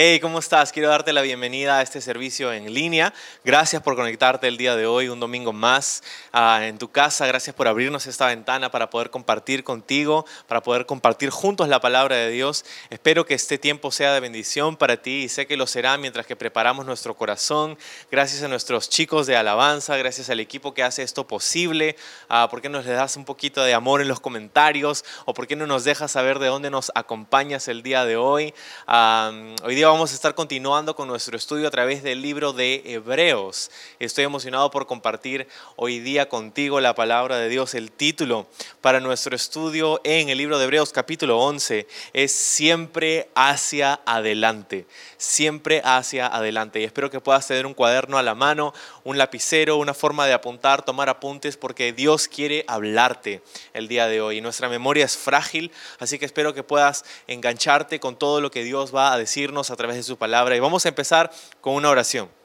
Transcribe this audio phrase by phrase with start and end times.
[0.00, 0.70] Hey, ¿cómo estás?
[0.70, 3.12] Quiero darte la bienvenida a este servicio en línea.
[3.44, 7.26] Gracias por conectarte el día de hoy, un domingo más ah, en tu casa.
[7.26, 12.14] Gracias por abrirnos esta ventana para poder compartir contigo, para poder compartir juntos la palabra
[12.14, 12.64] de Dios.
[12.90, 16.26] Espero que este tiempo sea de bendición para ti y sé que lo será mientras
[16.26, 17.76] que preparamos nuestro corazón.
[18.08, 21.96] Gracias a nuestros chicos de alabanza, gracias al equipo que hace esto posible.
[22.28, 25.04] Ah, ¿Por qué no les das un poquito de amor en los comentarios?
[25.24, 28.54] ¿O por qué no nos dejas saber de dónde nos acompañas el día de hoy?
[28.86, 29.32] Ah,
[29.64, 33.70] hoy día vamos a estar continuando con nuestro estudio a través del libro de Hebreos.
[33.98, 37.72] Estoy emocionado por compartir hoy día contigo la palabra de Dios.
[37.72, 38.46] El título
[38.82, 44.86] para nuestro estudio en el libro de Hebreos capítulo 11 es Siempre hacia adelante.
[45.16, 46.80] Siempre hacia adelante.
[46.80, 50.34] Y espero que puedas tener un cuaderno a la mano, un lapicero, una forma de
[50.34, 54.42] apuntar, tomar apuntes, porque Dios quiere hablarte el día de hoy.
[54.42, 58.94] Nuestra memoria es frágil, así que espero que puedas engancharte con todo lo que Dios
[58.94, 60.56] va a decirnos a través de su palabra.
[60.56, 61.30] Y vamos a empezar
[61.60, 62.37] con una oración.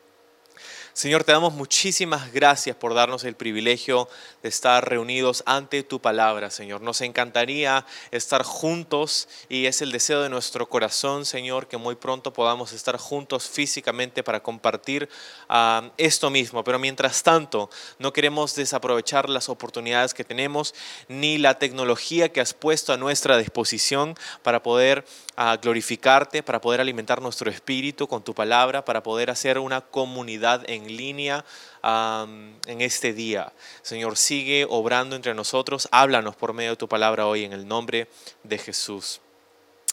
[0.94, 4.08] Señor, te damos muchísimas gracias por darnos el privilegio
[4.44, 6.82] de estar reunidos ante tu palabra, Señor.
[6.82, 12.32] Nos encantaría estar juntos y es el deseo de nuestro corazón, Señor, que muy pronto
[12.32, 15.10] podamos estar juntos físicamente para compartir
[15.50, 16.64] ah, esto mismo.
[16.64, 20.76] Pero mientras tanto, no queremos desaprovechar las oportunidades que tenemos
[21.08, 25.06] ni la tecnología que has puesto a nuestra disposición para poder
[25.38, 30.70] ah, glorificarte, para poder alimentar nuestro espíritu con tu palabra, para poder hacer una comunidad
[30.70, 31.46] en en línea
[31.84, 33.52] en este día.
[33.82, 35.88] Señor, sigue obrando entre nosotros.
[35.92, 38.08] Háblanos por medio de tu palabra hoy en el nombre
[38.44, 39.22] de Jesús.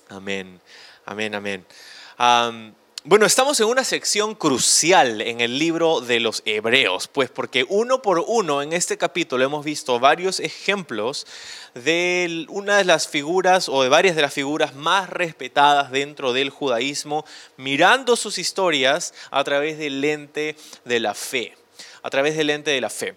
[0.08, 0.60] Amén,
[1.06, 1.66] amén, amén.
[3.02, 8.02] Bueno, estamos en una sección crucial en el libro de los Hebreos, pues porque uno
[8.02, 11.26] por uno en este capítulo hemos visto varios ejemplos
[11.72, 16.50] de una de las figuras o de varias de las figuras más respetadas dentro del
[16.50, 17.24] judaísmo,
[17.56, 21.56] mirando sus historias a través del lente de la fe,
[22.02, 23.14] a través del lente de la fe.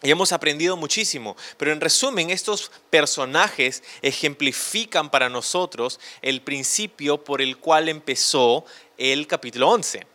[0.00, 7.42] Y hemos aprendido muchísimo, pero en resumen estos personajes ejemplifican para nosotros el principio por
[7.42, 8.64] el cual empezó
[8.98, 10.06] el capítulo 11.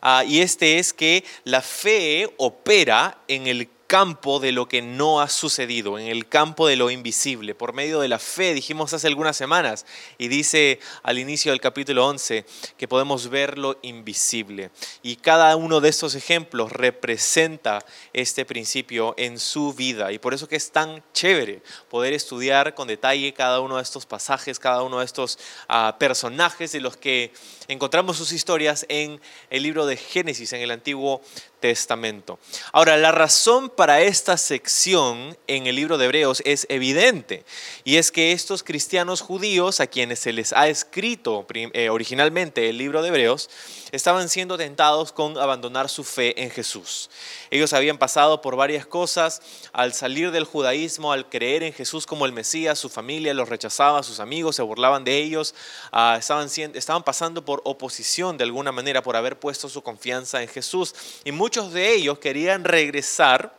[0.00, 5.20] Ah, y este es que la fe opera en el campo de lo que no
[5.20, 9.08] ha sucedido, en el campo de lo invisible, por medio de la fe, dijimos hace
[9.08, 9.84] algunas semanas,
[10.16, 12.46] y dice al inicio del capítulo 11
[12.76, 14.70] que podemos ver lo invisible.
[15.02, 20.46] Y cada uno de estos ejemplos representa este principio en su vida, y por eso
[20.46, 25.00] que es tan chévere poder estudiar con detalle cada uno de estos pasajes, cada uno
[25.00, 25.36] de estos
[25.66, 27.32] ah, personajes de los que
[27.66, 29.20] encontramos sus historias en
[29.50, 31.22] el libro de Génesis, en el Antiguo
[31.60, 32.38] Testamento.
[32.72, 37.44] Ahora, la razón para esta sección en el libro de Hebreos es evidente,
[37.84, 42.78] y es que estos cristianos judíos a quienes se les ha escrito eh, originalmente el
[42.78, 43.50] libro de Hebreos,
[43.92, 47.10] estaban siendo tentados con abandonar su fe en Jesús.
[47.50, 52.26] Ellos habían pasado por varias cosas al salir del judaísmo, al creer en Jesús como
[52.26, 55.54] el Mesías, su familia los rechazaba, sus amigos se burlaban de ellos,
[55.92, 60.48] ah, estaban, estaban pasando por oposición de alguna manera por haber puesto su confianza en
[60.48, 60.94] Jesús.
[61.24, 63.52] Y muchos de ellos querían regresar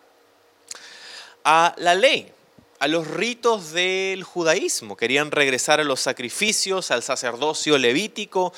[1.43, 2.31] a la ley,
[2.79, 8.53] a los ritos del judaísmo, querían regresar a los sacrificios, al sacerdocio levítico,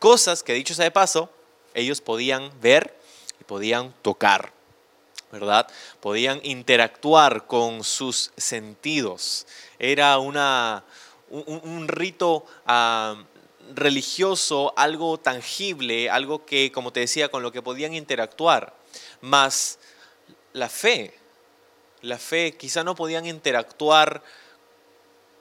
[0.00, 1.30] cosas que dicho sea de paso,
[1.74, 2.98] ellos podían ver
[3.40, 4.52] y podían tocar,
[5.30, 5.68] ¿verdad?
[6.00, 9.46] Podían interactuar con sus sentidos.
[9.78, 10.82] Era una,
[11.30, 13.22] un, rito ah,
[13.74, 18.74] religioso, algo tangible, algo que, como te decía, con lo que podían interactuar.
[19.20, 19.78] Más
[20.52, 21.14] la fe,
[22.02, 24.22] la fe, quizá no podían interactuar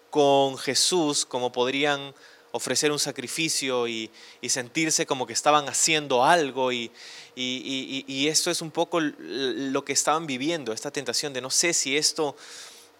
[0.10, 2.14] con Jesús como podrían
[2.56, 4.10] ofrecer un sacrificio y,
[4.48, 6.90] sentirse como que estaban haciendo algo y,
[7.36, 11.98] y, esto es un poco lo que estaban viviendo, esta tentación de no sé si
[11.98, 12.38] esto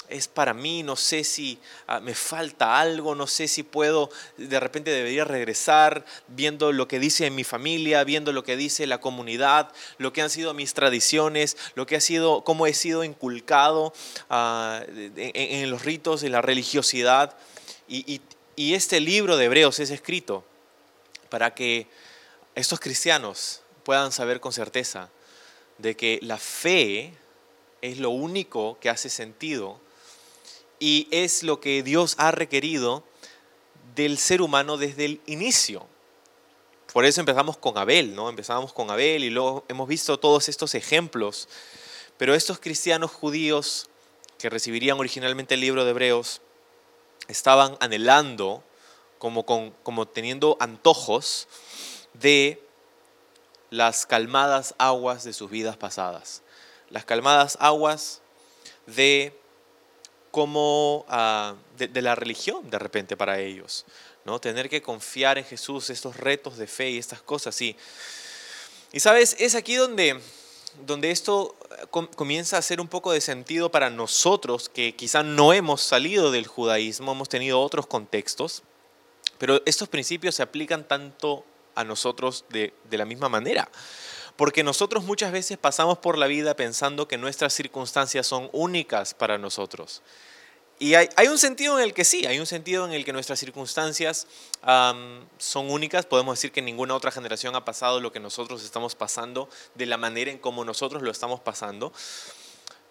[0.10, 4.60] es para mí, no sé si ah, me falta algo, no sé si puedo, de
[4.60, 9.72] repente debería regresar viendo lo que dice mi familia, viendo lo que dice la comunidad,
[9.98, 13.94] lo que han sido mis tradiciones, lo que ha sido, cómo he sido inculcado
[14.30, 17.36] ah, en, los ritos, en la religiosidad.
[17.88, 18.22] Y,
[18.56, 20.44] y este libro de Hebreos es escrito
[21.30, 21.88] para que
[22.56, 25.10] estos cristianos puedan saber con certeza
[25.78, 27.14] de que la fe
[27.82, 29.80] es lo único que hace sentido
[30.80, 33.04] y es lo que Dios ha requerido
[33.96, 35.88] del ser humano desde el inicio.
[36.94, 38.30] Por eso empezamos con Abel, ¿no?
[38.30, 41.50] Empezamos con Abel y luego hemos visto todos estos ejemplos.
[42.18, 43.90] Pero estos cristianos judíos
[44.38, 46.42] que recibirían originalmente el libro de Hebreos
[47.28, 48.64] estaban anhelando,
[49.18, 51.48] como, como teniendo antojos
[52.14, 52.62] de
[53.70, 56.44] las calmadas aguas de sus vidas pasadas.
[56.90, 58.22] Las calmadas aguas
[58.86, 59.38] de
[60.36, 63.86] como ah, de, la religión de repente para ellos,
[64.26, 64.38] ¿no?
[64.42, 67.78] Tener que confiar en Jesús, estos retos de fe y estas cosas, sí.
[68.92, 70.20] Y sabes, es aquí donde,
[70.86, 71.86] donde esto eh,
[72.18, 76.48] comienza a hacer un poco de sentido para nosotros, que quizá no hemos salido del
[76.48, 78.62] judaísmo, hemos tenido otros contextos,
[79.38, 81.46] pero estos principios se aplican tanto
[81.76, 83.70] a nosotros de, de la misma manera.
[84.36, 89.38] Porque nosotros muchas veces pasamos por la vida pensando que nuestras circunstancias son únicas para
[89.38, 90.02] nosotros.
[90.78, 93.40] Y hay, un sentido en el que sí, hay un sentido en el que nuestras
[93.40, 94.28] circunstancias
[94.62, 96.06] son únicas.
[96.06, 99.96] Podemos decir que ninguna otra generación ha pasado lo que nosotros estamos pasando de la
[99.96, 101.94] manera en como nosotros lo estamos pasando.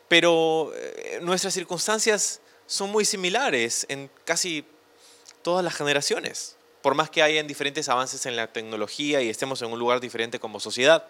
[0.08, 4.64] Pero eh, nuestras circunstancias son muy similares en casi
[5.42, 9.70] todas las generaciones, por más que hayan diferentes avances en la tecnología y estemos en
[9.70, 11.06] un lugar diferente como sociedad.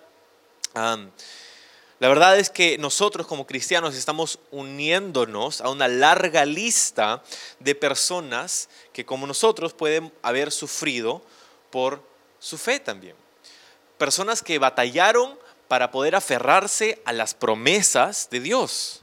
[0.74, 7.22] La verdad es que nosotros como cristianos estamos uniéndonos a una larga lista
[7.60, 11.22] de personas que como nosotros pueden haber sufrido
[11.70, 12.02] por
[12.40, 13.16] su fe también.
[13.96, 15.38] Personas que batallaron
[15.68, 19.02] para poder aferrarse a las promesas de Dios.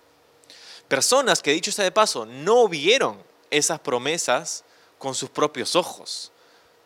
[0.87, 4.65] Personas que, dicho sea de paso, no vieron esas promesas
[4.99, 6.31] con sus propios ojos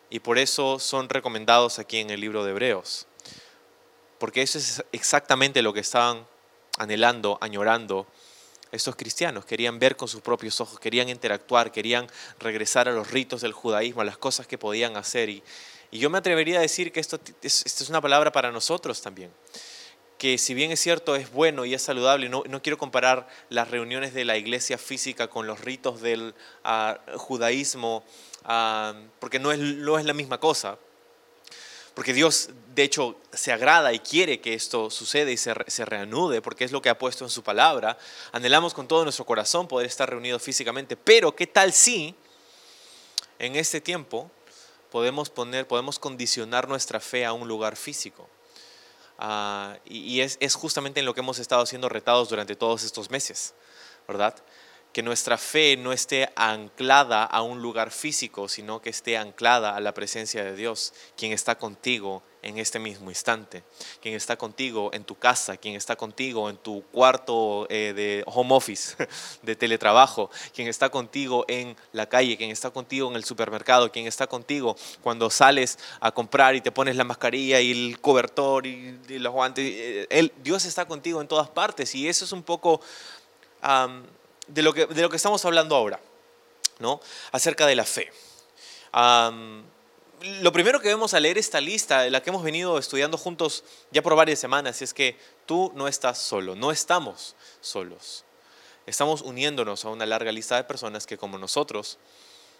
[0.09, 3.07] y por eso son recomendados aquí en el libro de Hebreos
[4.17, 6.25] porque eso es exactamente lo que estaban
[6.77, 8.07] anhelando, añorando
[8.71, 9.45] estos cristianos.
[9.45, 12.07] Querían ver con sus propios ojos, querían interactuar, querían
[12.39, 15.29] regresar a los ritos del judaísmo, a las cosas que podían hacer.
[15.29, 15.43] Y,
[15.91, 19.31] yo me atrevería a decir que esto, es una palabra para nosotros también
[20.17, 24.13] que si bien es cierto es bueno y es saludable, no, quiero comparar las reuniones
[24.13, 26.33] de la iglesia física con los ritos del
[26.63, 28.03] ah, judaísmo,
[28.45, 30.77] ah, porque no es, no es la misma cosa,
[31.95, 35.53] porque Dios, de hecho, se agrada y quiere que esto suceda y se,
[35.85, 37.97] reanude, porque es lo que ha puesto en su palabra.
[38.33, 42.13] Anhelamos con todo nuestro corazón poder estar reunidos físicamente, pero ¿qué tal si
[43.39, 44.29] en este tiempo
[44.91, 48.29] podemos poner, podemos condicionar nuestra fe a un lugar físico?
[49.17, 53.09] Ah, y, es, es justamente en lo que hemos estado siendo retados durante todos estos
[53.09, 53.53] meses,
[54.05, 54.35] ¿verdad?
[54.95, 59.81] Que nuestra fe no esté anclada a un lugar físico, sino que esté anclada a
[59.81, 63.65] la presencia de Dios, quien está contigo en este mismo instante,
[64.01, 68.55] quien está contigo en tu casa, quien está contigo en tu cuarto eh, de home
[68.55, 68.95] office,
[69.41, 74.07] de teletrabajo, quien está contigo en la calle, quien está contigo en el supermercado, quien
[74.07, 78.97] está contigo cuando sales a comprar y te pones la mascarilla y el cobertor y,
[79.09, 79.65] los guantes.
[80.09, 82.79] Eh, Dios está contigo en todas partes y eso es un poco
[84.47, 85.99] de lo que, de lo que estamos hablando ahora,
[86.79, 86.99] ¿no?
[87.31, 88.11] acerca de la fe.
[90.41, 94.01] lo primero que vemos al leer esta lista, la que hemos venido estudiando juntos ya
[94.01, 98.23] por varias semanas, es que tú no estás solo, no estamos solos.
[98.85, 101.97] Estamos uniéndonos a una larga lista de personas que como nosotros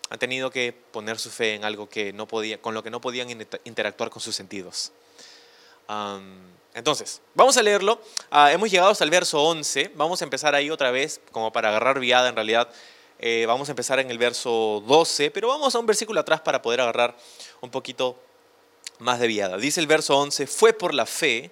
[0.10, 3.02] han tenido que poner su fe en algo que no podía, con lo que no
[3.02, 3.30] podían
[3.64, 4.92] interactuar con sus sentidos.
[6.76, 8.02] Entonces, vamos a leerlo.
[8.30, 9.94] Ah, hemos llegado hasta el verso 11.
[9.96, 12.68] Vamos a empezar ahí otra vez, como para agarrar viada en realidad.
[13.18, 16.62] Eh, vamos a empezar en el verso 12, pero vamos a un versículo atrás para
[16.62, 17.16] poder agarrar
[17.62, 18.20] un poquito
[19.00, 19.56] más de viada.
[19.56, 21.50] Dice el verso 11, fue por la fe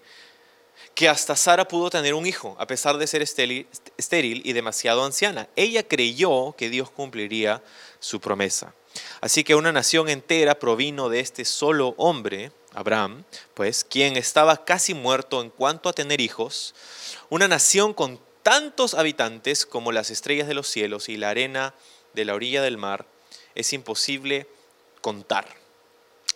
[0.93, 5.47] que hasta Sara pudo tener un hijo, a pesar de ser estéril y demasiado anciana.
[5.55, 7.63] Ella creyó que Dios cumpliría
[7.99, 8.73] su promesa.
[9.21, 14.93] Así que una nación entera provino de este solo hombre Abraham, pues, quien estaba casi
[14.93, 16.73] muerto en cuanto a tener hijos,
[17.29, 21.73] una nación con tantos habitantes como las estrellas de los cielos y la arena
[22.13, 23.05] de la orilla del mar,
[23.55, 24.47] es imposible
[25.01, 25.47] contar.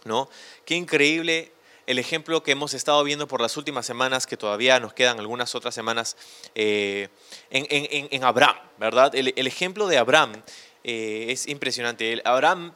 [0.05, 0.29] ¿No?
[0.63, 1.51] Qué increíble
[1.87, 5.55] el ejemplo que hemos estado viendo por las últimas semanas, que todavía nos quedan algunas
[5.55, 6.17] otras semanas,
[6.53, 7.07] eh,
[7.49, 9.15] en, Abraham, ¿verdad?
[9.15, 10.43] el, ejemplo de Abraham
[10.89, 12.21] eh, es impresionante.
[12.23, 12.73] Abraham,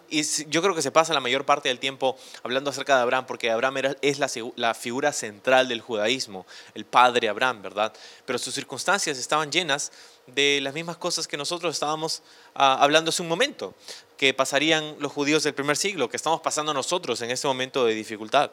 [0.49, 3.49] yo creo que se pasa la mayor parte del tiempo hablando acerca de Abraham, porque
[3.49, 7.93] Abraham es la, figura central del judaísmo, el padre Abraham, ¿verdad?
[8.25, 9.93] Pero sus circunstancias estaban llenas
[10.27, 12.21] de las mismas cosas que nosotros estábamos
[12.53, 13.75] ah, hablando hace un momento,
[14.17, 17.93] que pasarían los judíos del primer siglo, que estamos pasando nosotros en este momento de
[17.93, 18.51] dificultad.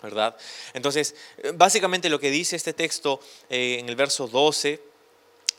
[0.00, 0.36] ¿verdad?
[0.74, 1.16] Entonces,
[1.54, 3.18] básicamente lo que dice este texto
[3.50, 4.80] eh, en el verso 12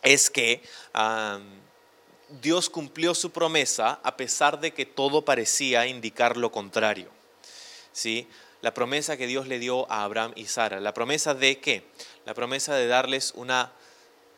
[0.01, 0.61] es que
[2.29, 7.09] Dios cumplió su promesa a pesar de que todo parecía indicar lo contrario.
[7.91, 8.27] ¿Sí?
[8.61, 10.79] La promesa que Dios le dio a Abraham y Sara.
[10.79, 11.83] ¿La promesa de qué?
[12.25, 13.71] La promesa de darles una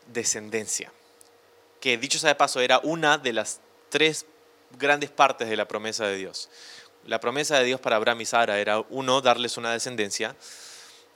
[0.08, 0.92] descendencia.
[1.80, 4.26] Que dicho sea de paso, era una de las tres
[4.78, 6.50] grandes partes de la promesa de Dios.
[7.06, 10.36] La promesa de Dios para Abraham y Sara era, uno, darles una descendencia,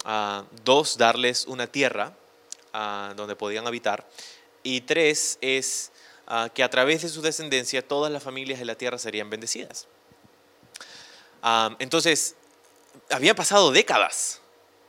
[0.06, 2.16] ah, dos, darles una tierra
[2.72, 4.08] ah, donde podían habitar,
[4.64, 5.92] y tres, es
[6.28, 9.88] ah, que a través de su descendencia todas las familias de la tierra serían bendecidas.
[11.80, 12.36] entonces,
[13.10, 14.40] habían pasado décadas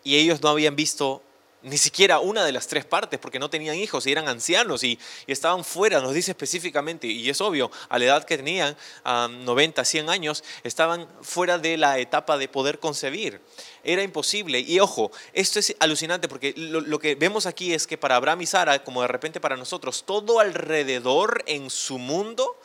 [0.04, 1.22] y ellos no habían visto
[1.64, 4.98] ni siquiera una de las tres partes, porque no tenían hijos y eran ancianos y,
[5.26, 10.10] estaban fuera, nos dice específicamente, y es obvio, a la edad que tenían, 90, 100
[10.10, 13.40] años, estaban fuera de la etapa de poder concebir.
[13.82, 14.60] Era imposible.
[14.60, 18.42] Y ojo, esto es alucinante porque lo, lo que vemos aquí es que para Abraham
[18.42, 22.58] y Sara, como de repente para nosotros, todo alrededor en su mundo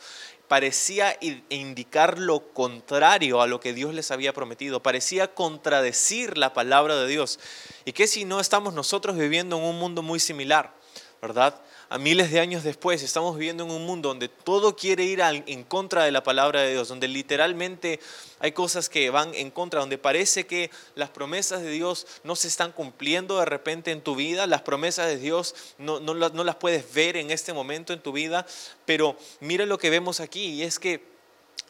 [0.50, 1.16] parecía
[1.48, 7.06] indicar lo contrario a lo que Dios les había prometido, parecía contradecir la palabra de
[7.06, 7.38] Dios.
[7.84, 10.74] ¿Y qué si no estamos nosotros viviendo en un mundo muy similar,
[11.22, 11.54] verdad?
[11.90, 15.64] A miles de años después, estamos viviendo en un mundo donde todo quiere ir en
[15.64, 17.98] contra de la palabra de Dios, donde literalmente
[18.38, 22.46] hay cosas que van en contra, donde parece que las promesas de Dios no se
[22.46, 27.16] están cumpliendo de repente en tu vida, las promesas de Dios no, las puedes ver
[27.16, 28.46] en este momento en tu vida,
[28.86, 31.02] pero mira lo que vemos aquí, y es que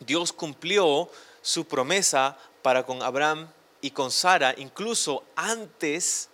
[0.00, 1.10] Dios cumplió
[1.40, 3.48] su promesa para con Abraham
[3.80, 6.28] y con Sara, incluso antes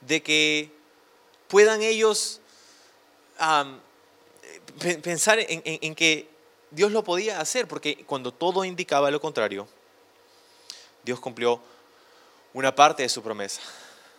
[0.00, 0.81] de que
[1.52, 2.40] puedan ellos
[5.02, 6.26] pensar en, que
[6.70, 9.68] Dios lo podía hacer, porque cuando todo indicaba lo contrario,
[11.04, 11.60] Dios cumplió
[12.54, 13.60] una parte de su promesa,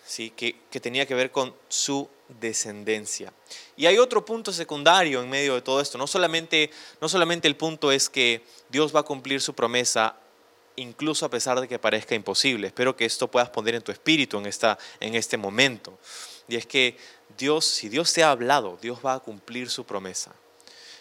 [0.05, 0.29] ¿sí?
[0.29, 3.33] que, que tenía que ver con su descendencia.
[3.75, 5.97] Y hay otro punto secundario en medio de todo esto.
[5.97, 6.69] No solamente,
[7.01, 10.15] no solamente el punto es que Dios va a cumplir su promesa
[10.75, 12.67] incluso a pesar de que parezca imposible.
[12.67, 15.97] Espero que esto puedas poner en tu espíritu en, esta, en este momento.
[16.47, 16.97] Y es que
[17.37, 20.33] Dios, si Dios te ha hablado, Dios va a cumplir su promesa.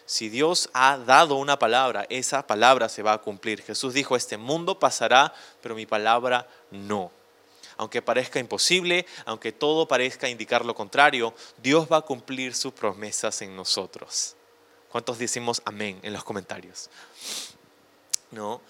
[0.04, 3.62] Si Dios ha dado una palabra, esa palabra se va a cumplir.
[3.62, 7.10] Jesús dijo, este mundo pasará, pero mi palabra no.
[7.76, 13.40] Aunque parezca imposible, aunque todo parezca indicar lo contrario, Dios va a cumplir sus promesas
[13.42, 14.36] en nosotros.
[14.90, 16.90] ¿Cuántos decimos amén en los comentarios?
[18.30, 18.60] ¿No?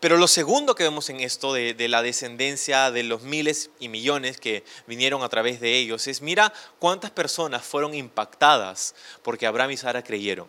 [0.00, 4.38] Pero lo segundo que vemos en esto de, la descendencia de los miles y millones
[4.38, 9.76] que vinieron a través de ellos es, mira cuántas personas fueron impactadas porque Abraham y
[9.78, 10.48] Sara creyeron.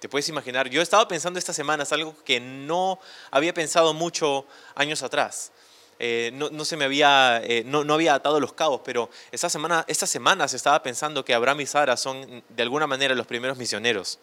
[0.00, 2.98] Te puedes imaginar, yo estaba pensando esta semana, es algo que no
[3.30, 4.44] había pensado mucho
[4.74, 5.52] años atrás.
[5.98, 10.10] Eh, no, se me había, eh, no, había atado los cabos, pero esta semana, estas
[10.10, 14.18] semanas estaba pensando que Abraham y Sara son de alguna manera los primeros misioneros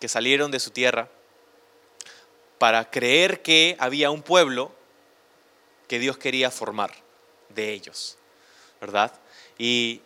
[0.00, 1.08] que salieron de su tierra
[2.62, 4.70] para creer que había un pueblo
[5.88, 6.94] que Dios quería formar
[7.48, 8.18] de ellos,
[8.80, 9.12] ¿verdad?
[9.58, 10.00] Y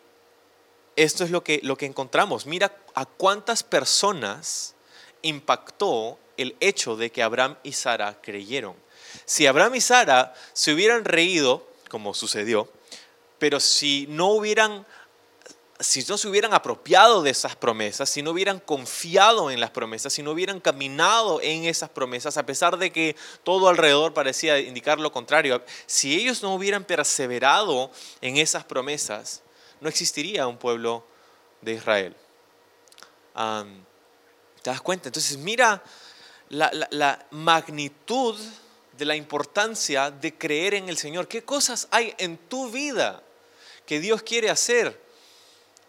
[0.97, 2.47] esto es lo que, lo que encontramos.
[2.47, 4.75] Mira a cuántas personas
[5.21, 8.75] impactó el hecho de que Abraham y Sara creyeron.
[9.27, 12.73] Si Abraham y Sara se hubieran reído, como sucedió,
[13.39, 14.87] pero si no hubieran
[15.79, 20.13] si no se hubieran apropiado de esas promesas, si no hubieran confiado en las promesas,
[20.13, 23.15] si no hubieran caminado en esas promesas, a pesar de que
[23.45, 27.91] todo alrededor parecía indicar lo contrario, si ellos no hubieran perseverado
[28.23, 29.43] en esas promesas,
[29.81, 31.05] no existiría un pueblo
[31.61, 32.17] de Israel.
[34.63, 35.11] ¿Te das cuenta?
[35.11, 35.83] Entonces mira
[36.49, 38.35] la, magnitud
[38.97, 41.29] de la importancia de creer en el Señor.
[41.29, 43.23] ¿Qué cosas hay en tu vida
[43.85, 45.06] que Dios quiere hacer?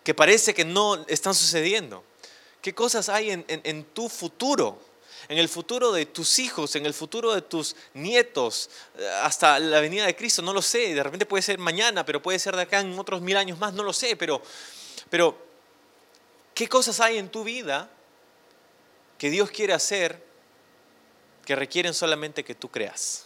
[0.07, 2.01] Que parece que no están sucediendo?
[2.61, 4.81] ¿Qué cosas hay en, tu futuro?
[5.27, 9.81] En el futuro de tus hijos, en el futuro de tus nietos, eh, hasta la
[9.81, 10.93] venida de Cristo, no lo sé.
[10.93, 13.73] De repente puede ser mañana, pero puede ser de acá en otros mil años más,
[13.73, 14.15] no lo sé.
[14.15, 14.41] Pero,
[15.09, 15.37] pero
[16.53, 17.89] ¿qué cosas hay en tu vida
[19.17, 20.25] que Dios quiere hacer
[21.43, 23.25] que requieren solamente que tú creas?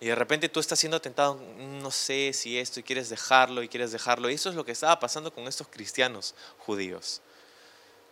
[0.00, 3.68] Y de repente tú estás siendo tentado, no sé si esto, y quieres dejarlo, y
[3.68, 4.30] quieres dejarlo.
[4.30, 7.20] Y eso es lo que estaba pasando con estos cristianos judíos.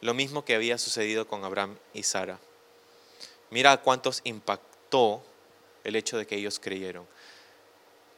[0.02, 2.38] Lo mismo que había sucedido con Abraham y Sara.
[3.50, 5.24] Mira cuántos impactó
[5.82, 7.06] el hecho de que ellos creyeron.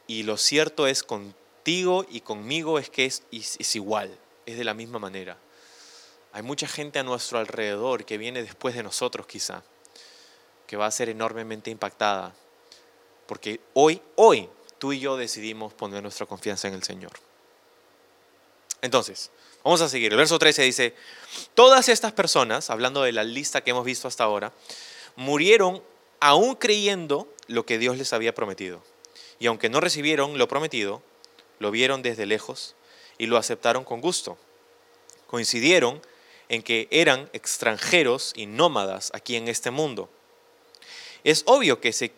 [0.05, 4.99] Y lo cierto es contigo y conmigo es que es igual, es de la misma
[4.99, 5.37] manera.
[6.33, 9.63] Hay mucha gente a nuestro alrededor que viene después de nosotros quizá,
[10.67, 12.35] que va a ser enormemente impactada
[13.31, 17.13] porque hoy, hoy, tú y yo decidimos poner nuestra confianza en el Señor.
[18.81, 19.31] Entonces,
[19.63, 20.11] vamos a seguir.
[20.11, 20.93] El verso 13 dice,
[21.53, 24.51] todas estas personas, hablando de la lista que hemos visto hasta ahora,
[25.15, 25.81] murieron
[26.19, 28.83] aún creyendo lo que Dios les había prometido.
[29.39, 31.01] Y aunque no recibieron lo prometido,
[31.59, 32.75] lo vieron desde lejos
[33.17, 34.37] y lo aceptaron con gusto.
[35.27, 36.01] Coincidieron
[36.49, 40.09] en que eran extranjeros y nómadas aquí en este mundo.
[41.23, 42.11] Es obvio que, se,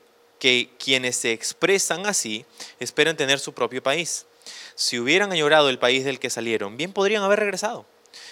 [0.44, 2.46] que quienes se expresan así
[2.78, 4.26] esperan tener su propio país.
[4.76, 7.86] Si hubieran añorado el país del que salieron, bien podrían haber regresado.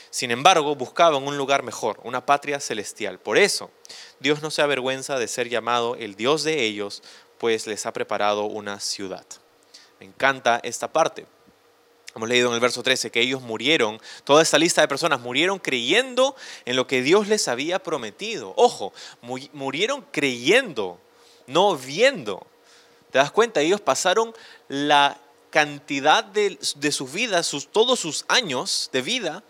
[0.10, 3.18] Sin embargo, buscaban un lugar mejor, una patria celestial.
[3.18, 3.72] Por eso,
[4.20, 7.02] Dios no se avergüenza de ser llamado el Dios de ellos,
[7.38, 9.26] pues les ha preparado una ciudad.
[10.02, 11.26] Me encanta esta parte.
[12.14, 15.60] Hemos leído en el verso 13 que ellos murieron, toda esta lista de personas murieron
[15.60, 18.54] creyendo en lo que Dios les había prometido.
[18.58, 18.92] Ojo,
[19.54, 21.00] murieron creyendo,
[21.52, 22.46] no viendo.
[23.12, 23.62] ¿Te das cuenta?
[23.62, 24.34] Ellos pasaron
[24.68, 25.18] la
[25.50, 26.58] cantidad de,
[26.92, 29.44] sus vidas, sus, todos sus años de vida,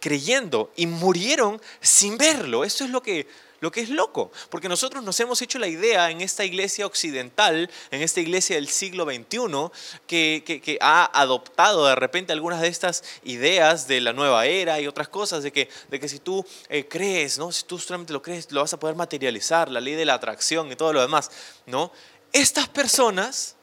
[0.00, 2.64] creyendo y murieron sin verlo.
[2.64, 3.26] Eso es lo que
[3.60, 7.70] lo que es loco, porque nosotros nos hemos hecho la idea en esta iglesia occidental,
[7.90, 9.70] en esta iglesia del siglo XXI,
[10.06, 15.08] que, ha adoptado de repente algunas de estas ideas de la nueva era y otras
[15.08, 17.52] cosas, de que, de que si tú eh, crees, ¿no?
[17.52, 20.70] si tú solamente lo crees, lo vas a poder materializar, la ley de la atracción
[20.70, 21.30] y todo lo demás.
[21.66, 21.92] ¿no?
[22.32, 23.56] Estas personas,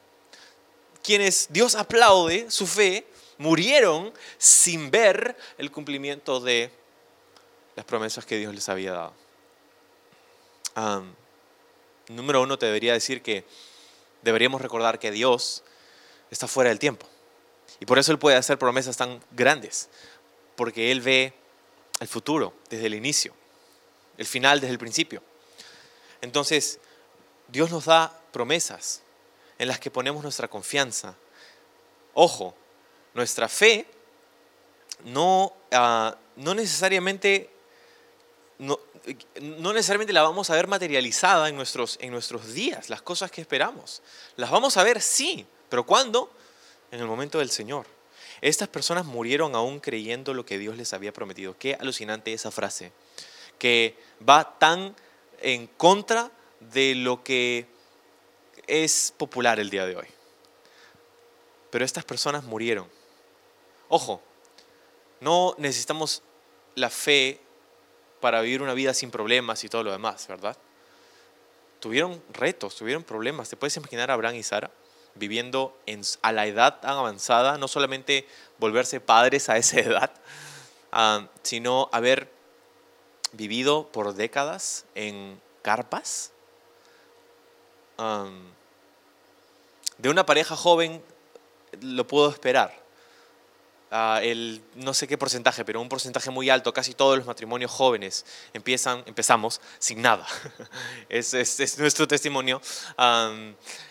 [1.02, 3.06] quienes Dios aplaude su fe,
[3.38, 6.70] murieron sin ver el cumplimiento de
[7.76, 9.21] las promesas que Dios les había dado
[12.08, 13.44] número uno, te debería decir que
[14.22, 15.62] deberíamos recordar que Dios
[16.30, 17.06] está fuera del tiempo.
[17.80, 19.88] Y por eso Él puede hacer promesas tan grandes,
[20.56, 21.34] porque Él ve
[22.00, 23.34] el futuro desde el inicio,
[24.18, 25.22] el final desde el principio.
[26.20, 26.78] Entonces,
[27.48, 29.02] Dios nos da promesas
[29.58, 31.14] en las que ponemos nuestra confianza.
[32.14, 32.54] Ojo,
[33.14, 33.86] nuestra fe
[35.04, 37.50] no, ah, no necesariamente
[38.62, 43.40] no, necesariamente la vamos a ver materializada en nuestros, en nuestros días, las cosas que
[43.40, 44.02] esperamos.
[44.36, 46.30] Las vamos a ver, sí, pero ¿cuándo?
[46.92, 47.86] En el momento del Señor.
[48.40, 51.56] Estas personas murieron aún creyendo lo que Dios les había prometido.
[51.58, 52.92] Qué alucinante esa frase,
[53.58, 53.96] que
[54.28, 54.94] va tan
[55.40, 57.66] en contra de lo que
[58.68, 60.06] es popular el día de hoy.
[61.70, 62.88] Pero estas personas murieron.
[63.88, 64.22] Ojo,
[65.20, 66.22] no necesitamos
[66.76, 67.40] la fe
[68.22, 70.56] para vivir una vida sin problemas y todo lo demás, ¿verdad?
[71.80, 73.50] Tuvieron retos, tuvieron problemas.
[73.50, 74.70] ¿Te puedes imaginar a Abraham y Sara
[75.14, 78.26] viviendo en, a la edad tan avanzada, no solamente
[78.58, 80.10] volverse padres a esa edad,
[80.90, 82.30] ah, sino haber
[83.32, 86.30] vivido por décadas en carpas?
[89.98, 91.00] de una pareja joven
[91.80, 92.81] lo puedo esperar,
[94.22, 98.24] el no sé qué porcentaje, pero un porcentaje muy alto, casi todos los matrimonios jóvenes
[98.54, 100.26] empiezan, empezamos sin nada.
[101.08, 102.60] es, es, nuestro testimonio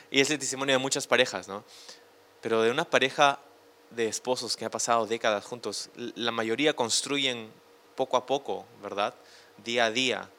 [0.10, 1.64] y es el testimonio de muchas parejas, ¿no?
[2.42, 3.40] Pero de una pareja
[3.92, 7.52] de esposos que ha pasado décadas juntos, la mayoría construyen
[7.96, 9.14] poco a poco, ¿verdad?
[9.64, 10.30] Día a día,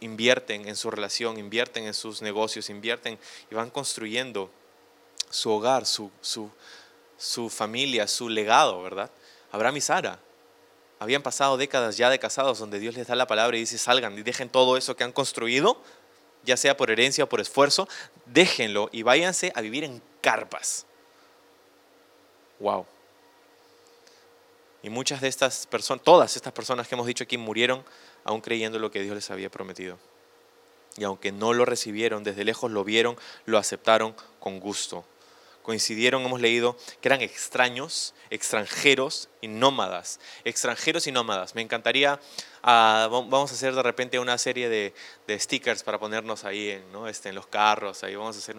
[0.00, 3.18] invierten en su relación, invierten en sus negocios, invierten
[3.50, 4.50] y van construyendo
[5.30, 6.50] su hogar, su, su,
[7.22, 9.08] su familia, su legado, ¿verdad?
[9.52, 10.18] Abraham y Sara
[10.98, 14.18] habían pasado décadas ya de casados donde Dios les da la palabra y dice salgan
[14.18, 15.80] y dejen todo eso que han construido,
[16.44, 17.88] ya sea por herencia o por esfuerzo,
[18.26, 20.84] déjenlo y váyanse a vivir en carpas.
[22.58, 22.86] Wow.
[24.82, 27.84] Y muchas de estas personas, todas estas personas que hemos dicho aquí murieron
[28.24, 29.96] aún creyendo lo que Dios les había prometido.
[30.96, 35.04] Y aunque no lo recibieron, desde lejos lo vieron, lo aceptaron con gusto
[35.62, 40.20] coincidieron, hemos leído, que eran extraños, extranjeros y nómadas.
[40.44, 41.54] Extranjeros y nómadas.
[41.54, 42.20] Me encantaría,
[42.62, 44.94] ah, vamos a hacer de repente una serie de,
[45.38, 48.56] stickers para ponernos ahí este, en los carros, ahí vamos a hacer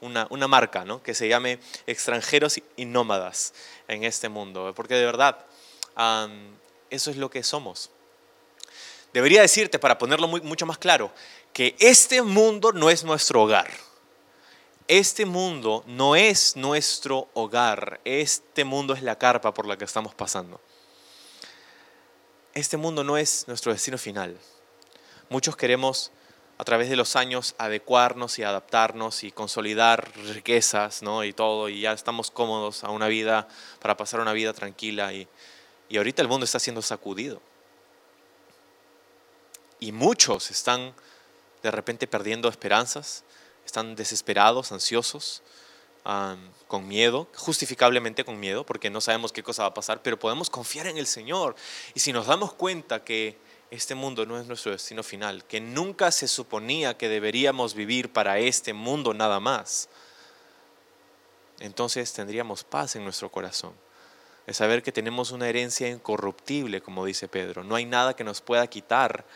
[0.00, 1.02] una, marca ¿no?
[1.02, 3.52] que se llame extranjeros y nómadas
[3.88, 5.44] en este mundo, porque de verdad
[6.90, 7.90] eso es lo que somos.
[9.12, 11.12] Debería decirte, para ponerlo mucho más claro,
[11.52, 13.68] que este mundo no es nuestro hogar
[14.88, 20.14] este mundo no es nuestro hogar, este mundo es la carpa por la que estamos
[20.14, 20.60] pasando.
[22.54, 24.38] Este mundo no es nuestro destino final.
[25.28, 26.12] Muchos queremos
[26.58, 31.22] a través de los años adecuarnos y adaptarnos y consolidar riquezas ¿no?
[31.24, 33.46] y todo, y ya estamos cómodos a una vida,
[33.80, 35.12] para pasar una vida tranquila.
[35.12, 35.28] Y,
[35.88, 37.42] y ahorita el mundo está siendo sacudido.
[39.80, 40.94] Y muchos están
[41.62, 43.24] de repente perdiendo esperanzas,
[43.76, 45.42] están desesperados, ansiosos,
[46.66, 50.48] con miedo, justificablemente con miedo, porque no sabemos qué cosa va a pasar, pero podemos
[50.48, 51.54] confiar en el Señor.
[51.92, 53.36] Y si nos damos cuenta que
[53.70, 58.38] este mundo no es nuestro destino final, que nunca se suponía que deberíamos vivir para
[58.38, 59.90] este mundo nada más,
[61.60, 63.74] entonces tendríamos paz en nuestro corazón.
[64.46, 67.62] Es saber que tenemos una herencia incorruptible, como dice Pedro.
[67.62, 69.26] No hay nada que nos pueda quitar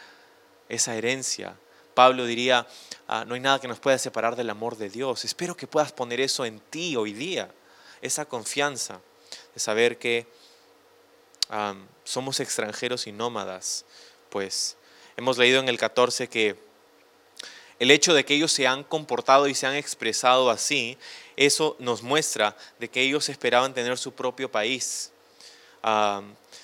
[0.71, 1.57] esa herencia.
[1.95, 2.67] Pablo diría,
[3.09, 5.25] ah, no hay nada que nos pueda separar del amor de Dios.
[5.25, 7.51] Espero que puedas poner eso en ti hoy día,
[8.01, 9.01] esa confianza
[9.55, 10.27] de saber que
[12.05, 13.85] somos extranjeros y nómadas.
[14.29, 14.77] Pues
[15.17, 16.57] hemos leído en el 14 que
[17.81, 20.99] el hecho de que ellos se han comportado y se han expresado así,
[21.37, 25.11] eso nos muestra de que ellos esperaban tener su propio país.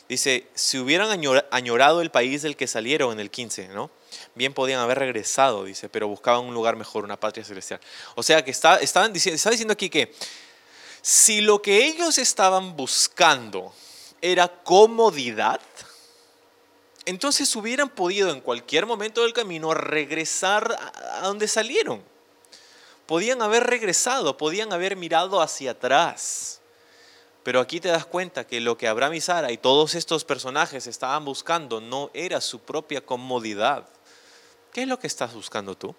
[0.09, 1.11] Dice, si hubieran
[1.51, 3.91] añorado el país del que salieron en el 15, ¿no?
[4.35, 7.81] bien podían haber regresado, dice, pero buscaban un lugar mejor, una patria celestial.
[8.15, 10.15] O sea que está, estaban diciendo, está diciendo aquí que
[11.03, 13.73] si lo que ellos estaban buscando
[14.21, 15.61] era comodidad,
[17.05, 20.77] entonces hubieran podido en cualquier momento del camino regresar
[21.13, 22.03] a donde salieron.
[23.07, 26.61] Podían haber regresado, podían haber mirado hacia atrás.
[27.47, 30.89] Pero aquí te das cuenta que lo que Abraham y Sara y todos estos personajes
[30.89, 33.89] estaban buscando no era su propia comodidad.
[34.73, 35.95] ¿Qué es lo que estás buscando tú?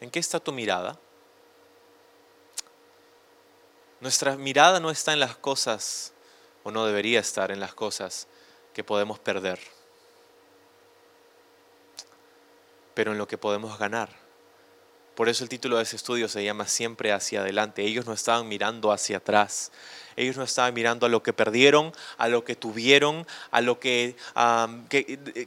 [0.00, 0.98] ¿En qué está tu mirada?
[4.00, 6.14] Nuestra mirada no está en las cosas,
[6.62, 8.26] o no debería estar en las cosas
[8.72, 9.60] que podemos perder,
[12.94, 14.23] pero en lo que podemos ganar.
[15.14, 17.82] Por eso el título de ese estudio se llama Siempre hacia adelante.
[17.82, 19.70] Ellos no estaban mirando hacia atrás.
[20.16, 24.16] Ellos no estaban mirando a lo que perdieron, a lo que tuvieron, a lo que,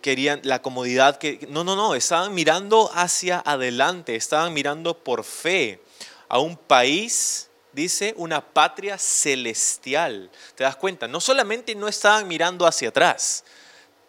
[0.01, 1.47] querían, la comodidad que...
[1.49, 5.82] No, no, no, estaban mirando hacia adelante, estaban mirando por fe
[6.30, 10.32] a un país dice una patria celestial.
[10.56, 11.08] ¿Te das cuenta?
[11.08, 13.43] No solamente no estaban mirando hacia atrás,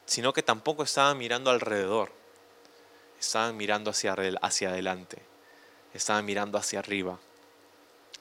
[0.07, 2.11] sino que tampoco estaban mirando alrededor.
[3.21, 5.19] Estaban mirando hacia, hacia adelante.
[5.95, 7.19] Estaban mirando hacia arriba.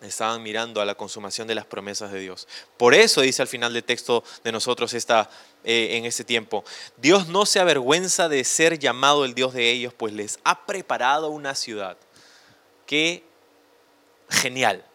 [0.02, 2.48] Estaban mirando a la consumación de las promesas de Dios.
[2.78, 5.30] Por eso dice al final del texto de nosotros esta,
[5.64, 6.64] eh, en este tiempo,
[6.98, 11.30] Dios no se avergüenza de ser llamado el Dios de ellos, pues les ha preparado
[11.30, 11.98] una ciudad.
[12.86, 13.24] Qué
[14.30, 14.86] genial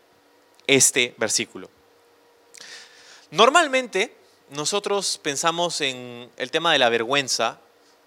[0.69, 1.69] este versículo.
[3.31, 4.15] Normalmente
[4.51, 7.59] nosotros pensamos en el tema de la vergüenza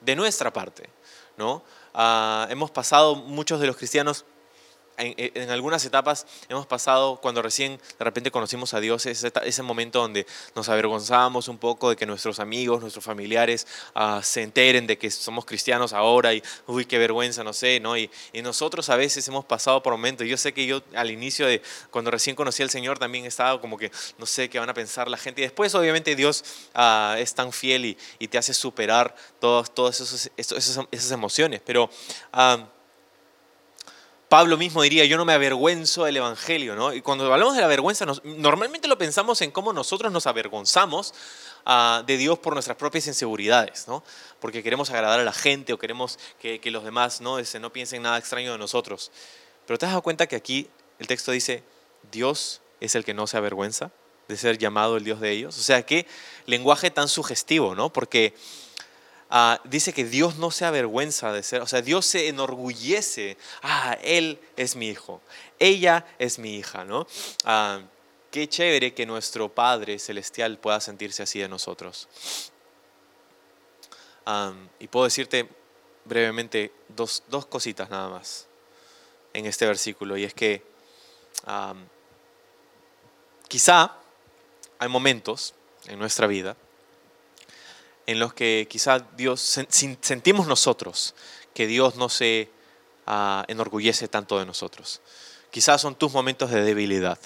[0.01, 0.89] de nuestra parte,
[1.35, 1.63] ¿no?
[1.93, 4.25] Ah, hemos pasado muchos de los cristianos
[4.97, 9.99] en, algunas etapas hemos pasado, cuando recién de repente conocimos a Dios, ese, ese momento
[9.99, 14.97] donde nos avergonzábamos un poco de que nuestros amigos, nuestros familiares ah, se enteren de
[14.97, 17.97] que somos cristianos ahora y, uy, qué vergüenza, no sé, ¿no?
[17.97, 21.47] Y, y, nosotros a veces hemos pasado por momentos, yo sé que yo al inicio
[21.47, 24.73] de, cuando recién conocí al Señor, también estaba como que, no sé, qué van a
[24.73, 25.41] pensar la gente.
[25.41, 29.99] Y después, obviamente, Dios ah, es tan fiel y, y, te hace superar todas todos
[29.99, 31.61] esos, esas, esas emociones.
[31.65, 31.89] Pero...
[32.33, 32.74] Uh,
[34.35, 36.93] Pablo mismo diría, yo no me avergüenzo del Evangelio, ¿no?
[36.93, 41.13] Y cuando hablamos de la vergüenza, normalmente lo pensamos en cómo nosotros nos avergonzamos
[41.65, 44.03] ah, de Dios por nuestras propias inseguridades, ¿no?
[44.41, 47.37] Porque queremos agradar a la gente o queremos que, los demás ¿no?
[47.61, 49.09] no piensen nada extraño de nosotros.
[49.65, 50.67] Pero te has dado cuenta que aquí
[50.99, 51.63] el texto dice,
[52.11, 53.91] Dios es el que no se avergüenza
[54.27, 55.57] de ser llamado el Dios de ellos.
[55.57, 56.07] O sea, qué
[56.45, 57.93] lenguaje tan sugestivo, ¿no?
[57.93, 58.33] Porque
[59.29, 63.97] Ah, dice que Dios no se avergüenza de ser, o sea, Dios se enorgullece, ah,
[64.03, 65.19] Él es mi hijo,
[65.57, 67.07] ella es mi hija, ¿no?
[67.43, 67.81] Ah,
[68.29, 72.07] qué chévere que nuestro Padre Celestial pueda sentirse así de nosotros.
[74.79, 75.47] y puedo decirte
[76.03, 78.47] brevemente dos, dos, cositas nada más
[79.33, 80.63] en este versículo, y es que
[83.47, 83.97] quizá
[84.79, 85.53] hay momentos
[85.87, 86.55] en nuestra vida
[88.07, 91.15] en los que quizás Dios sentimos nosotros
[91.53, 92.49] que Dios no se
[93.07, 95.01] ah, enorgullece tanto de nosotros.
[95.49, 97.17] Quizás son tus momentos de debilidad.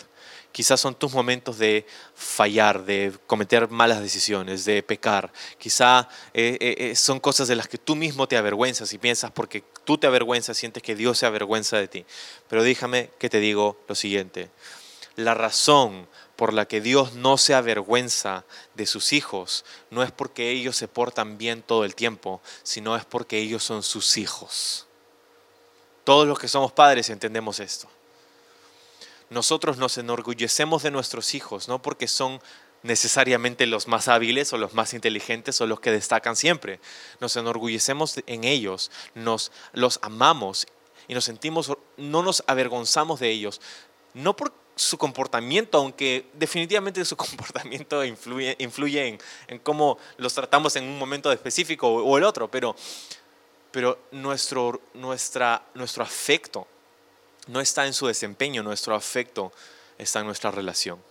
[0.52, 5.32] Quizás son tus momentos de fallar, de cometer malas decisiones, de pecar.
[5.58, 9.32] Quizás eh, eh, eh, son cosas de las que tú mismo te avergüenzas y piensas
[9.32, 12.06] porque tú te avergüenzas, sientes que Dios se avergüenza de ti.
[12.48, 14.50] Pero déjame que te digo lo siguiente.
[15.16, 16.08] La razón
[16.40, 20.88] por la que Dios no se avergüenza de sus hijos no es porque ellos se
[20.88, 24.88] portan bien todo el tiempo, sino es porque ellos son sus hijos.
[26.06, 27.90] Todos los que somos padres entendemos esto.
[29.30, 32.42] Nosotros nos enorgullecemos de nuestros hijos, no porque son
[32.84, 36.80] necesariamente los más hábiles o los más inteligentes o los que destacan siempre.
[37.20, 40.68] Nos enorgullecemos en ellos, nos los amamos
[41.10, 43.60] y nos sentimos, no nos avergonzamos de ellos
[44.14, 50.86] no por su comportamiento, aunque definitivamente su comportamiento influye, influye en, cómo los tratamos en
[50.86, 52.76] un momento específico o, el otro, pero,
[53.72, 56.66] pero nuestro, nuestra, nuestro afecto
[57.48, 59.52] no está en su desempeño, nuestro afecto
[59.98, 61.04] está en nuestra relación.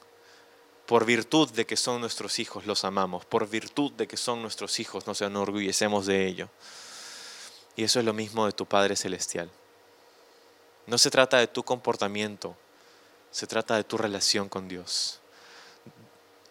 [0.87, 3.26] Por virtud de que son nuestros hijos, los amamos.
[3.26, 6.48] Por virtud de que son nuestros hijos, nos enorgullecemos de ello.
[7.76, 9.50] Y eso es lo mismo de tu Padre Celestial.
[10.87, 12.57] No se trata de tu comportamiento,
[13.30, 15.20] se trata de tu relación con Dios.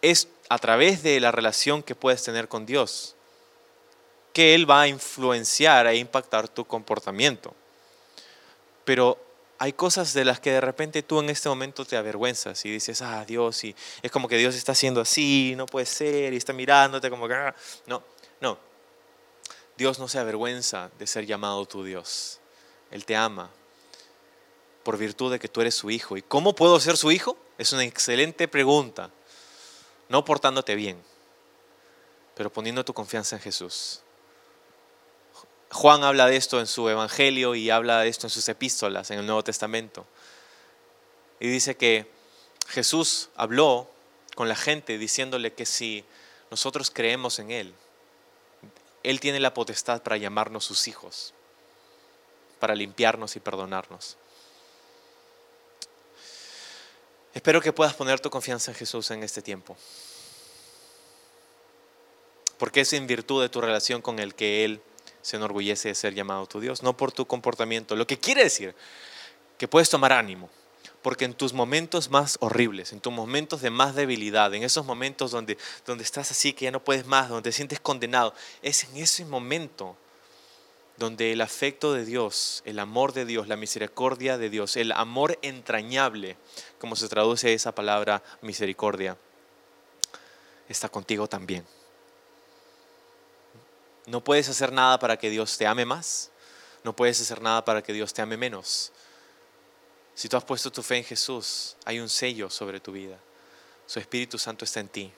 [0.02, 3.14] Es a través de la relación que puedes tener con Dios
[4.32, 7.54] que Él va a influenciar e impactar tu comportamiento.
[8.84, 9.18] Pero
[9.58, 13.02] hay cosas de las que de repente tú en este momento te avergüenzas y dices,
[13.02, 16.52] ah, Dios, y es como que Dios está haciendo así, no puede ser, y está
[16.52, 17.54] mirándote como que, ah".
[17.86, 18.02] no,
[18.40, 18.58] no.
[19.76, 22.38] Dios no se avergüenza de ser llamado tu Dios.
[22.90, 23.50] Él te ama
[24.88, 26.16] por virtud de que tú eres su hijo.
[26.16, 27.36] ¿Y cómo puedo ser su hijo?
[27.58, 29.10] Es una excelente pregunta.
[30.08, 30.96] No portándote bien,
[32.34, 34.00] pero poniendo tu confianza en Jesús.
[35.70, 39.18] Juan habla de esto en su Evangelio y habla de esto en sus epístolas en
[39.18, 40.06] el Nuevo Testamento.
[41.38, 42.10] Y dice que
[42.68, 43.90] Jesús habló
[44.36, 46.02] con la gente diciéndole que si
[46.50, 47.74] nosotros creemos en Él,
[49.02, 51.34] Él tiene la potestad para llamarnos sus hijos,
[52.58, 54.16] para limpiarnos y perdonarnos.
[57.34, 59.76] Espero que puedas poner tu confianza en Jesús en este tiempo.
[62.58, 64.80] Porque es en virtud de tu relación con el que Él
[65.22, 67.94] se enorgullece de ser llamado tu Dios, no por tu comportamiento.
[67.96, 68.74] Lo que quiere decir
[69.58, 70.48] que puedes tomar ánimo,
[71.02, 75.30] porque en tus momentos más horribles, en tus momentos de más debilidad, en esos momentos
[75.30, 78.96] donde, donde estás así que ya no puedes más, donde te sientes condenado, es en
[78.96, 79.96] ese momento
[80.98, 85.38] donde el afecto de Dios, el amor de Dios, la misericordia de Dios, el amor
[85.42, 86.36] entrañable,
[86.78, 89.16] como se traduce esa palabra misericordia,
[90.68, 91.64] está contigo también.
[94.06, 96.30] No puedes hacer nada para que Dios te ame más.
[96.82, 98.90] No puedes hacer nada para que Dios te ame menos.
[100.14, 103.18] Si tú has puesto tu fe en Jesús, hay un sello sobre tu vida.
[103.86, 105.12] Su Espíritu Santo está en ti.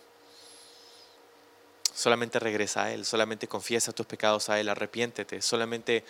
[1.95, 6.05] Solamente regresa a Él, solamente confiesa tus pecados a Él, arrepiéntete, solamente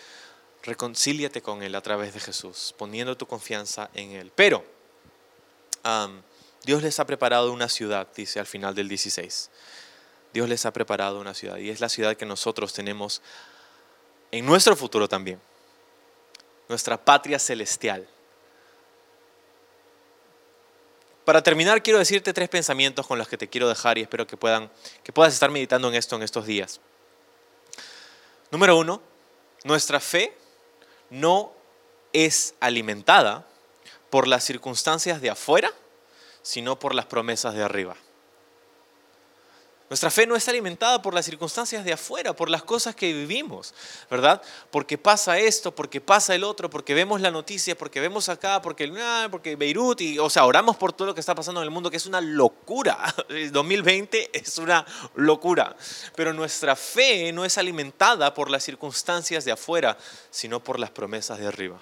[0.63, 4.31] reconcíliate con Él a través de Jesús, poniendo tu confianza en Él.
[4.35, 4.63] Pero
[6.63, 9.49] Dios les ha preparado una ciudad, dice al final del 16.
[10.33, 13.21] Dios les ha preparado una ciudad y es la ciudad que nosotros tenemos
[14.31, 15.41] en nuestro futuro también,
[16.69, 18.07] nuestra patria celestial.
[21.25, 24.37] Para terminar, quiero decirte tres pensamientos con los que te quiero dejar y espero que,
[24.37, 24.71] puedan,
[25.03, 26.79] que puedas estar meditando en esto en estos días.
[28.49, 29.01] Número uno,
[29.63, 30.35] nuestra fe
[31.09, 31.53] no
[32.11, 33.45] es alimentada
[34.09, 35.71] por las circunstancias de afuera,
[36.41, 37.95] sino por las promesas de arriba.
[39.91, 43.73] Nuestra fe no es alimentada por las circunstancias de afuera, por las cosas que vivimos,
[44.09, 44.41] ¿verdad?
[44.69, 48.89] Porque pasa esto, porque pasa el otro, porque vemos la noticia, porque vemos acá, porque,
[49.01, 51.71] ah, porque Beirut, y, o sea, oramos por todo lo que está pasando en el
[51.71, 53.13] mundo, que es una locura.
[53.27, 55.75] El 2020 es una locura.
[56.15, 59.97] Pero nuestra fe no es alimentada por las circunstancias de afuera,
[60.29, 61.77] sino por las promesas de arriba.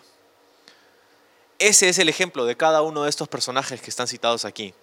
[1.59, 4.73] Ese es el ejemplo de cada uno de estos personajes que están citados aquí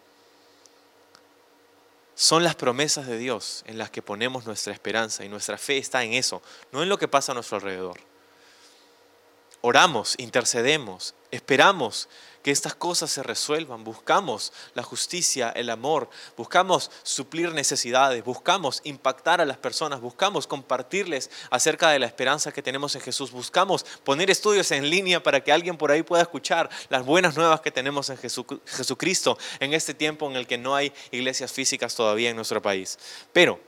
[2.17, 6.03] son las promesas de Dios en las que ponemos nuestra esperanza y nuestra fe está
[6.03, 8.01] en eso, no en lo que pasa a nuestro alrededor.
[9.61, 12.09] Oramos, intercedemos, esperamos
[12.47, 19.41] que estas cosas se resuelvan, buscamos la justicia, el amor, buscamos suplir necesidades, buscamos impactar
[19.41, 24.31] a las personas, buscamos compartirles acerca de la esperanza que tenemos en Jesús, buscamos poner
[24.31, 28.11] estudios en línea para que alguien por ahí pueda escuchar las buenas nuevas que tenemos
[28.11, 32.63] en Jesucristo en este tiempo en el que no hay iglesias físicas todavía en nuestro
[32.63, 32.97] país.
[33.33, 33.59] Pero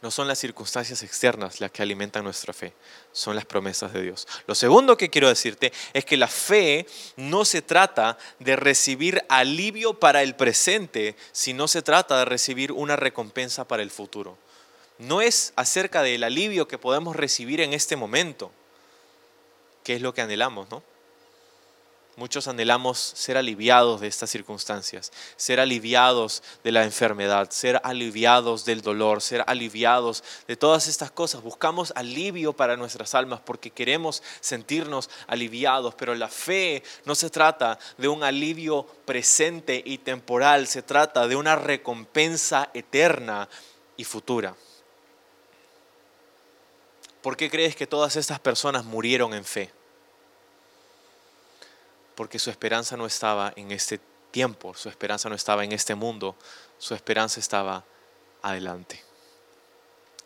[0.00, 2.72] no son las circunstancias externas las que alimentan nuestra fe,
[3.12, 4.26] son las promesas de Dios.
[4.46, 9.98] Lo segundo que quiero decirte es que la fe no se trata de recibir alivio
[9.98, 14.38] para el presente, sino se trata de recibir una recompensa para el futuro.
[14.98, 18.52] No es acerca del alivio que podemos recibir en este momento,
[19.84, 20.82] que es lo que anhelamos, ¿no?
[22.18, 28.82] Muchos anhelamos ser aliviados de estas circunstancias, ser aliviados de la enfermedad, ser aliviados del
[28.82, 31.42] dolor, ser aliviados de todas estas cosas.
[31.42, 37.78] Buscamos alivio para nuestras almas porque queremos sentirnos aliviados, pero la fe no se trata
[37.98, 43.48] de un alivio presente y temporal, se trata de una recompensa eterna
[43.96, 44.56] y futura.
[47.22, 49.77] ¿Por qué crees que todas estas personas murieron en fe?
[52.18, 54.00] Porque su esperanza no estaba en este
[54.32, 56.34] tiempo, su esperanza no estaba en este mundo,
[56.76, 57.84] su esperanza estaba
[58.42, 59.00] adelante.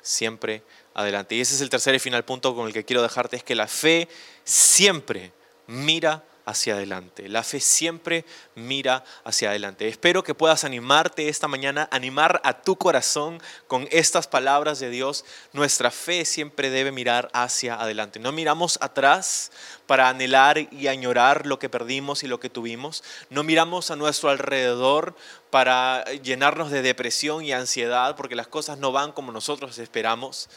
[0.01, 0.63] Siempre
[0.95, 1.35] adelante.
[1.35, 3.55] Y ese es el tercer y final punto con el que quiero dejarte, es que
[3.55, 4.09] la fe
[4.43, 5.35] siempre
[5.67, 7.29] mira hacia adelante.
[7.29, 8.25] La fe siempre
[8.55, 9.89] mira hacia adelante.
[9.89, 15.25] Espero que puedas animarte esta mañana, animar a tu corazón con estas palabras de Dios.
[15.53, 18.19] Nuestra fe siempre debe mirar hacia adelante.
[18.19, 19.53] No miramos atrás
[19.87, 23.05] para anhelar y añorar lo que perdimos y lo que tuvimos.
[23.31, 25.15] No miramos a nuestro alrededor
[25.51, 30.49] para llenarnos de depresión y ansiedad porque las cosas no van como nosotros esperamos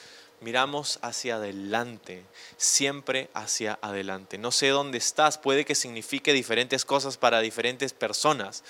[0.46, 2.24] miramos hacia adelante,
[2.56, 4.38] siempre hacia adelante.
[4.38, 8.64] No sé dónde estás, puede que signifique diferentes cosas para diferentes personas,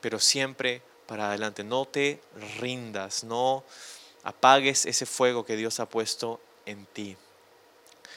[0.00, 1.62] pero siempre para adelante.
[1.62, 2.20] No te
[2.58, 3.62] rindas, no
[4.24, 7.16] apagues ese fuego que Dios ha puesto en ti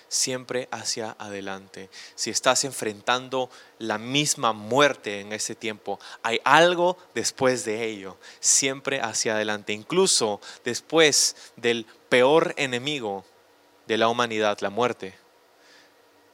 [0.07, 1.89] siempre hacia adelante.
[2.15, 9.01] Si estás enfrentando la misma muerte en ese tiempo, hay algo después de ello, siempre
[9.01, 9.73] hacia adelante.
[9.73, 13.25] Incluso después del peor enemigo
[13.87, 15.15] de la humanidad, la muerte,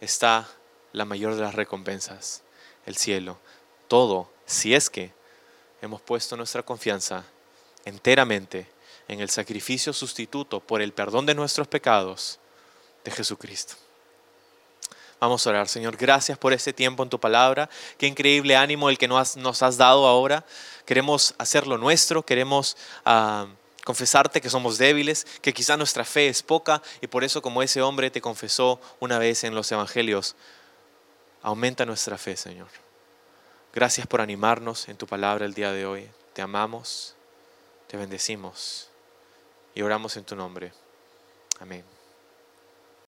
[0.02, 0.48] está
[0.92, 2.44] la mayor de las recompensas,
[2.86, 3.40] el cielo.
[3.88, 5.14] Todo, si es que
[5.82, 7.26] hemos puesto nuestra confianza
[7.86, 8.68] enteramente
[9.08, 12.40] en el sacrificio sustituto por el perdón de nuestros pecados
[13.04, 13.76] de Jesucristo.
[15.20, 15.96] Vamos a orar, Señor.
[15.96, 17.70] Gracias por este tiempo en tu palabra.
[17.98, 20.46] Qué increíble ánimo el que nos has, dado ahora.
[20.86, 23.48] Queremos hacerlo nuestro, queremos ah,
[23.86, 27.82] confesarte que somos débiles, que quizá nuestra fe es poca y por eso como ese
[27.82, 30.36] hombre te confesó una vez en los evangelios,
[31.42, 32.70] aumenta nuestra fe, Señor.
[33.74, 36.10] Gracias por animarnos en tu palabra el día de hoy.
[36.34, 37.16] Te amamos,
[37.88, 38.90] te bendecimos
[39.74, 40.74] y oramos en tu nombre.
[41.60, 41.93] Amén.